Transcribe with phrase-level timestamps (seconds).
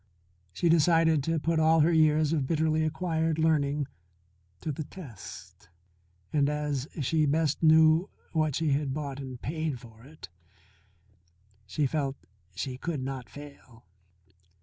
[0.51, 3.85] She decided to put all her years of bitterly acquired learning
[4.61, 5.69] to the test.
[6.33, 10.29] And as she best knew what she had bought and paid for it
[11.67, 12.15] she felt
[12.55, 13.85] she could not fail.